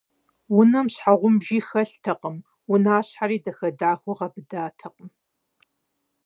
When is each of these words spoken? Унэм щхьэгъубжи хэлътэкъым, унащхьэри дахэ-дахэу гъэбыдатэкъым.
Унэм 0.57 0.87
щхьэгъубжи 0.93 1.57
хэлътэкъым, 1.67 2.37
унащхьэри 2.71 3.37
дахэ-дахэу 3.43 4.17
гъэбыдатэкъым. 4.19 5.09